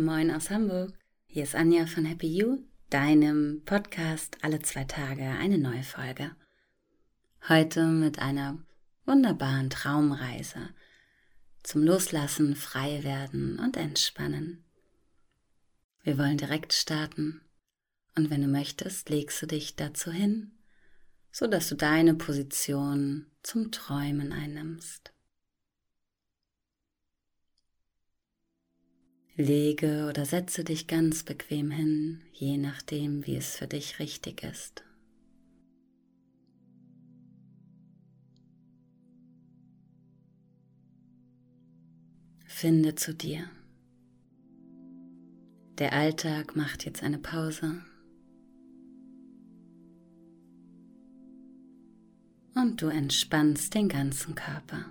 [0.00, 0.94] Moin aus Hamburg.
[1.26, 6.34] Hier ist Anja von Happy You, deinem Podcast alle zwei Tage eine neue Folge.
[7.50, 8.58] Heute mit einer
[9.04, 10.70] wunderbaren Traumreise
[11.62, 14.64] zum Loslassen, frei werden und entspannen.
[16.02, 17.42] Wir wollen direkt starten
[18.16, 20.52] und wenn du möchtest, legst du dich dazu hin,
[21.30, 25.12] so dass du deine Position zum Träumen einnimmst.
[29.40, 34.84] Lege oder setze dich ganz bequem hin, je nachdem, wie es für dich richtig ist.
[42.46, 43.48] Finde zu dir.
[45.78, 47.82] Der Alltag macht jetzt eine Pause.
[52.54, 54.84] Und du entspannst den ganzen Körper.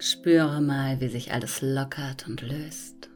[0.00, 3.10] Spüre mal, wie sich alles lockert und löst.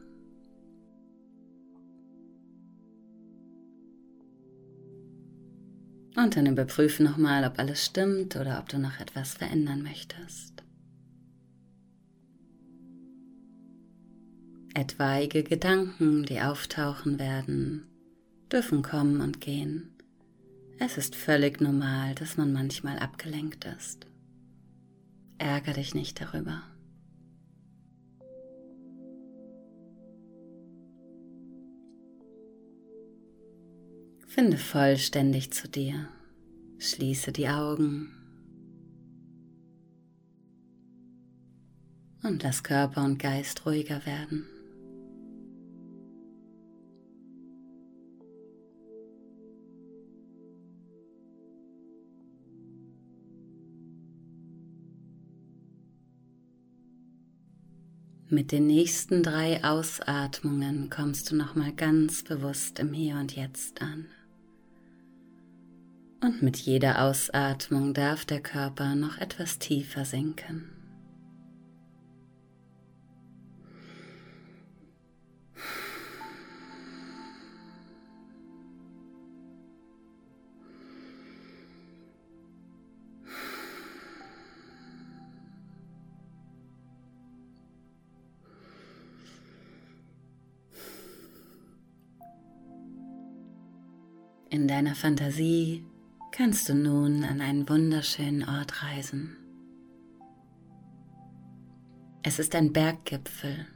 [6.15, 10.63] Und dann überprüfe nochmal, ob alles stimmt oder ob du noch etwas verändern möchtest.
[14.75, 17.87] Etwaige Gedanken, die auftauchen werden,
[18.51, 19.95] dürfen kommen und gehen.
[20.79, 24.05] Es ist völlig normal, dass man manchmal abgelenkt ist.
[25.37, 26.63] Ärger dich nicht darüber.
[34.33, 36.07] Finde vollständig zu dir.
[36.79, 38.11] Schließe die Augen.
[42.23, 44.47] Und lass Körper und Geist ruhiger werden.
[58.29, 64.07] Mit den nächsten drei Ausatmungen kommst du nochmal ganz bewusst im Hier und Jetzt an.
[66.23, 70.69] Und mit jeder Ausatmung darf der Körper noch etwas tiefer sinken.
[94.49, 95.83] In deiner Fantasie
[96.35, 99.37] kannst du nun an einen wunderschönen Ort reisen.
[102.23, 103.67] Es ist ein Berggipfel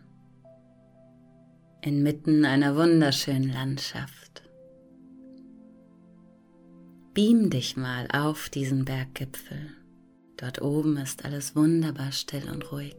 [1.81, 4.41] inmitten einer wunderschönen Landschaft.
[7.13, 9.69] Beam dich mal auf diesen Berggipfel.
[10.35, 12.97] Dort oben ist alles wunderbar still und ruhig.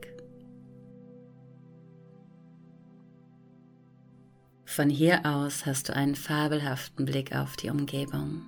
[4.64, 8.47] Von hier aus hast du einen fabelhaften Blick auf die Umgebung.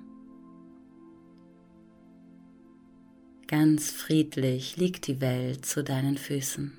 [3.50, 6.71] Ganz friedlich liegt die Welt zu deinen Füßen.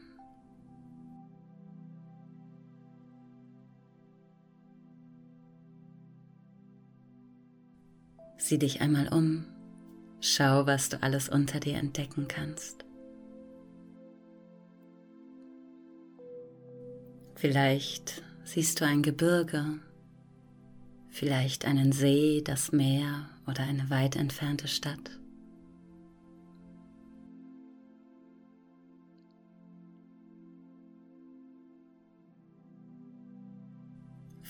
[8.38, 9.44] Sieh dich einmal um,
[10.22, 12.86] schau, was du alles unter dir entdecken kannst.
[17.36, 19.66] Vielleicht siehst du ein Gebirge,
[21.10, 25.21] vielleicht einen See, das Meer oder eine weit entfernte Stadt.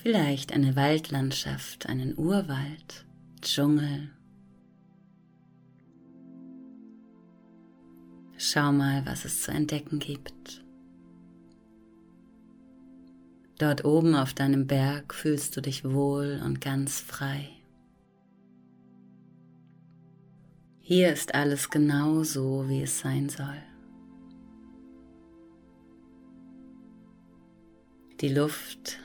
[0.02, 3.06] Vielleicht eine Waldlandschaft, einen Urwald,
[3.40, 4.10] Dschungel.
[8.36, 10.64] Schau mal, was es zu entdecken gibt.
[13.58, 17.48] Dort oben auf deinem Berg fühlst du dich wohl und ganz frei.
[20.80, 23.62] Hier ist alles genau so, wie es sein soll.
[28.20, 28.98] Die Luft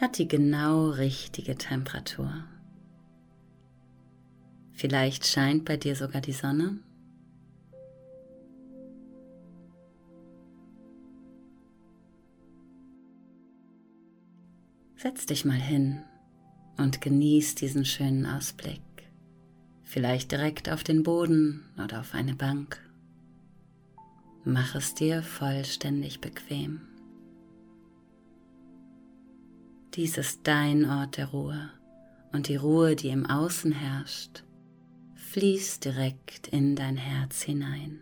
[0.00, 2.44] hat die genau richtige Temperatur.
[4.72, 6.78] Vielleicht scheint bei dir sogar die Sonne.
[14.96, 16.02] Setz dich mal hin
[16.78, 18.80] und genieß diesen schönen Ausblick.
[19.82, 22.80] Vielleicht direkt auf den Boden oder auf eine Bank.
[24.44, 26.89] Mach es dir vollständig bequem.
[29.94, 31.70] Dies ist dein Ort der Ruhe
[32.32, 34.44] und die Ruhe, die im Außen herrscht,
[35.16, 37.98] fließt direkt in dein Herz hinein.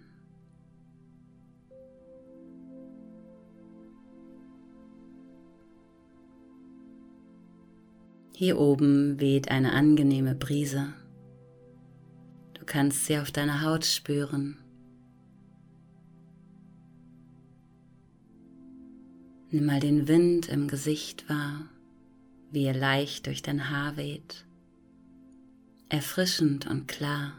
[8.34, 10.92] Hier oben weht eine angenehme Brise.
[12.52, 14.58] Du kannst sie auf deiner Haut spüren.
[19.50, 21.70] Nimm mal den Wind im Gesicht wahr
[22.50, 24.46] wie er leicht durch dein Haar weht,
[25.88, 27.32] erfrischend und klar.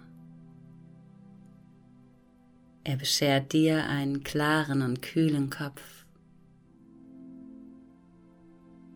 [2.84, 6.06] Er beschert dir einen klaren und kühlen Kopf,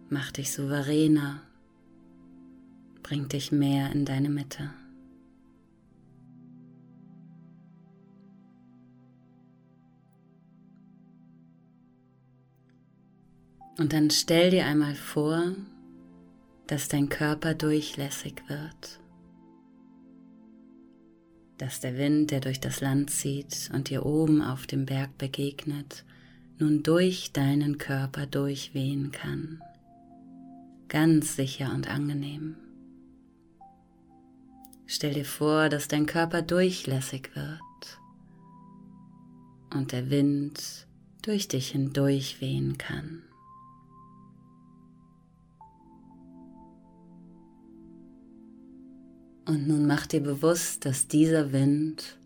[0.10, 1.42] macht dich souveräner,
[3.02, 4.72] bringt dich mehr in deine Mitte.
[13.78, 15.56] Und dann stell dir einmal vor,
[16.68, 19.00] dass dein Körper durchlässig wird,
[21.58, 26.06] dass der Wind, der durch das Land zieht und dir oben auf dem Berg begegnet,
[26.60, 29.62] nun durch deinen Körper durchwehen kann,
[30.88, 32.56] ganz sicher und angenehm.
[34.86, 38.00] Stell dir vor, dass dein Körper durchlässig wird
[39.74, 40.88] und der Wind
[41.24, 43.24] durch dich hindurch wehen kann.
[49.54, 52.18] Und nun mach dir bewusst, dass dieser Wind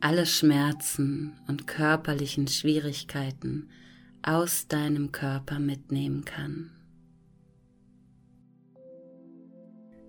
[0.00, 3.70] alle Schmerzen und körperlichen Schwierigkeiten
[4.20, 6.70] aus deinem Körper mitnehmen kann.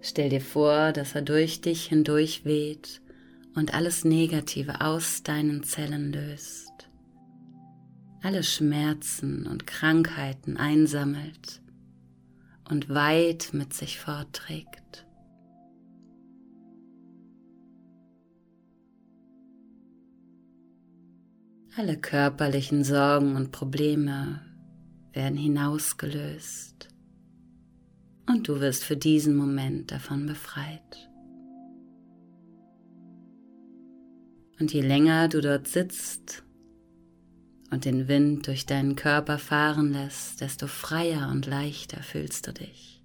[0.02, 3.00] Stell dir vor, dass er durch dich hindurch weht
[3.56, 6.90] und alles Negative aus deinen Zellen löst,
[8.22, 11.62] alle Schmerzen und Krankheiten einsammelt
[12.68, 15.06] und weit mit sich fortträgt.
[21.76, 24.42] Alle körperlichen Sorgen und Probleme
[25.14, 26.90] werden hinausgelöst
[28.28, 31.10] und du wirst für diesen Moment davon befreit.
[34.60, 36.44] Und je länger du dort sitzt
[37.72, 42.99] und den Wind durch deinen Körper fahren lässt, desto freier und leichter fühlst du dich.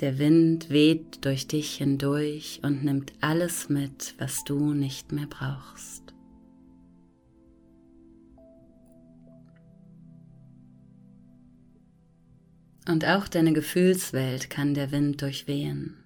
[0.00, 6.14] Der Wind weht durch dich hindurch und nimmt alles mit, was du nicht mehr brauchst.
[12.88, 15.96] Und auch deine Gefühlswelt kann der Wind durchwehen.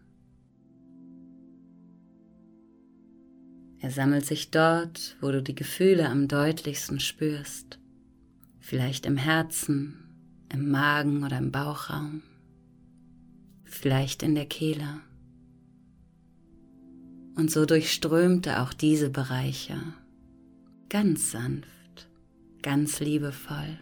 [3.79, 7.79] Er sammelt sich dort, wo du die Gefühle am deutlichsten spürst,
[8.59, 12.23] vielleicht im Herzen, im Magen oder im Bauchraum
[13.85, 15.03] vielleicht in der Kehle.
[17.37, 19.77] Und so durchströmte auch diese Bereiche
[20.89, 22.09] ganz sanft,
[22.63, 23.79] ganz liebevoll,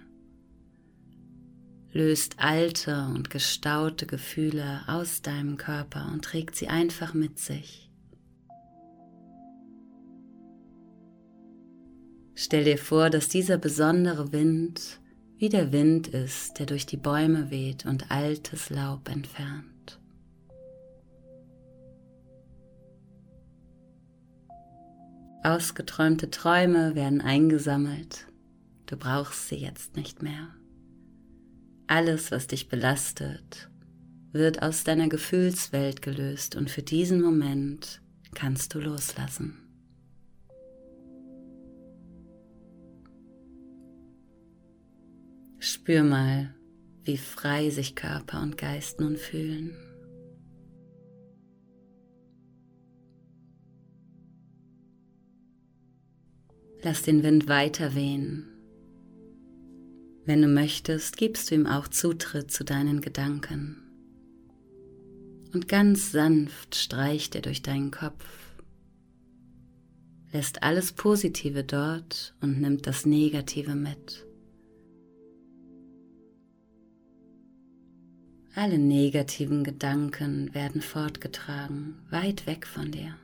[1.93, 7.89] löst alte und gestaute Gefühle aus deinem Körper und trägt sie einfach mit sich.
[12.35, 14.99] Stell dir vor, dass dieser besondere Wind
[15.37, 19.72] wie der Wind ist, der durch die Bäume weht und altes Laub entfernt.
[25.45, 28.29] Ausgeträumte Träume werden eingesammelt.
[28.87, 30.55] Du brauchst sie jetzt nicht mehr.
[31.89, 33.69] Alles, was dich belastet,
[34.31, 38.01] wird aus deiner Gefühlswelt gelöst und für diesen Moment
[38.35, 39.59] kannst du loslassen.
[45.59, 46.55] Spür mal,
[47.03, 49.77] wie frei sich Körper und Geist nun fühlen.
[56.85, 58.49] Lass den Wind weiter wehen.
[60.25, 63.77] Wenn du möchtest, gibst du ihm auch Zutritt zu deinen Gedanken.
[65.53, 68.25] Und ganz sanft streicht er durch deinen Kopf,
[70.33, 74.27] lässt alles Positive dort und nimmt das Negative mit.
[78.55, 83.15] Alle negativen Gedanken werden fortgetragen, weit weg von dir.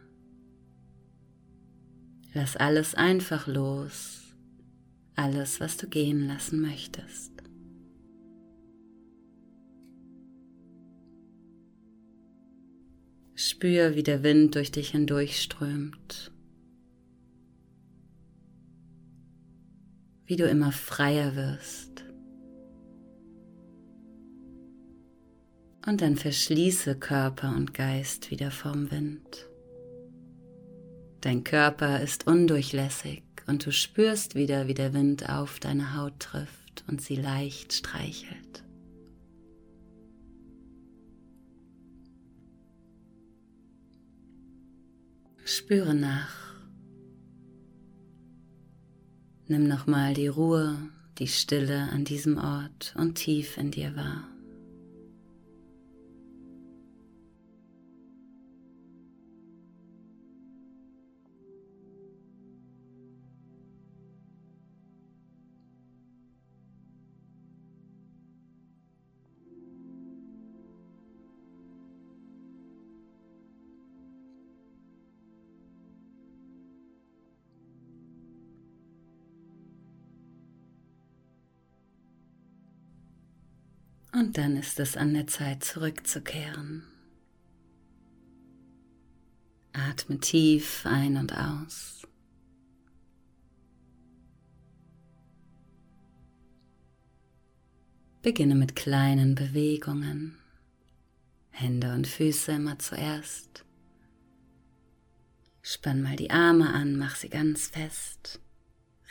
[2.40, 4.23] Lass alles einfach los,
[5.16, 7.33] alles, was du gehen lassen möchtest.
[13.35, 16.30] Spür, wie der Wind durch dich hindurchströmt,
[20.26, 22.04] wie du immer freier wirst.
[25.87, 29.48] Und dann verschließe Körper und Geist wieder vom Wind.
[31.21, 36.85] Dein Körper ist undurchlässig und du spürst wieder, wie der Wind auf deine Haut trifft
[36.87, 38.63] und sie leicht streichelt.
[45.45, 46.55] Spüre nach.
[49.49, 50.77] Nimm nochmal die Ruhe,
[51.19, 54.29] die Stille an diesem Ort und tief in dir wahr.
[84.12, 86.85] Und dann ist es an der Zeit zurückzukehren.
[89.73, 92.03] Atme tief ein und aus.
[98.23, 100.37] Beginne mit kleinen Bewegungen.
[101.50, 103.65] Hände und Füße immer zuerst.
[105.62, 108.41] Spann mal die Arme an, mach sie ganz fest.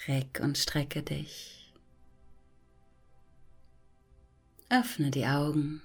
[0.07, 1.56] Reck und strecke dich.
[4.69, 5.81] Öffne die Augen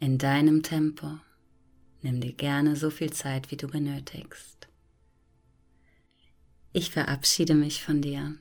[0.00, 1.20] in deinem Tempo.
[2.02, 4.66] Nimm dir gerne so viel Zeit, wie du benötigst.
[6.72, 8.34] Ich verabschiede mich von dir.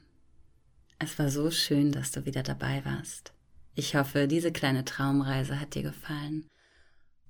[0.98, 3.34] Es war so schön, dass du wieder dabei warst.
[3.76, 6.48] Ich hoffe, diese kleine Traumreise hat dir gefallen.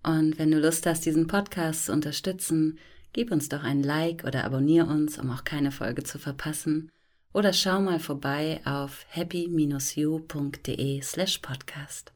[0.04, 2.80] Und wenn du Lust hast, diesen Podcast zu unterstützen,
[3.12, 6.94] gib uns doch ein Like oder abonniere uns, um auch keine Folge zu verpassen
[7.34, 12.14] oder schau mal vorbei auf happy-you.de slash podcast.